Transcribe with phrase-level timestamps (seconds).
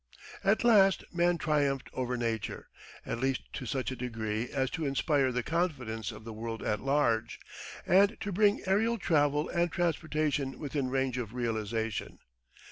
[0.43, 2.69] At last man triumphed over Nature
[3.05, 6.79] at least to such a degree as to inspire the confidence of the world at
[6.79, 7.39] large,
[7.85, 12.17] and to bring aerial travel and transportation within range of realisation.